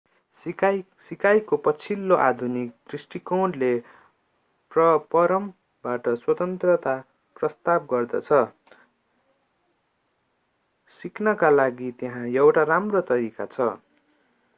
सिकाइको 0.45 1.57
पछिल्लो 1.65 2.15
आधुनिक 2.19 2.69
दृष्टिकोणले 2.91 3.71
परमबाट 4.71 6.09
स्वतन्त्रता 6.17 6.95
प्रस्ताव 7.35 7.85
गर्दछ 7.91 8.31
सिक्नका 11.01 11.49
लागि 11.49 11.91
त्यहाँ 11.99 12.25
एउटा 12.27 12.63
राम्रो 12.67 13.01
तरिका 13.09 13.45
छ 13.47 13.69